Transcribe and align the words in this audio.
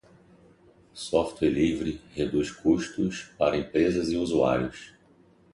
Software 0.95 1.51
livre 1.51 2.01
reduz 2.15 2.49
custos 2.49 3.25
para 3.37 3.55
empresas 3.55 4.09
e 4.11 4.17
usuários. 4.17 4.95